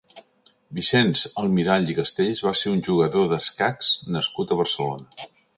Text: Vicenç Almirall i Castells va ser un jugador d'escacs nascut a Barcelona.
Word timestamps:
Vicenç 0.77 1.25
Almirall 1.41 1.91
i 1.93 1.97
Castells 2.01 2.43
va 2.47 2.55
ser 2.63 2.73
un 2.79 2.83
jugador 2.89 3.31
d'escacs 3.35 3.95
nascut 4.17 4.57
a 4.57 4.63
Barcelona. 4.65 5.33